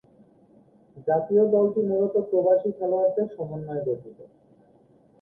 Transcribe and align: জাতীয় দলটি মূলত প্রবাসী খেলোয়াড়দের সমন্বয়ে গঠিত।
জাতীয় 1.07 1.43
দলটি 1.51 1.81
মূলত 1.89 2.15
প্রবাসী 2.29 2.69
খেলোয়াড়দের 2.77 3.27
সমন্বয়ে 3.35 3.85
গঠিত। 3.87 4.17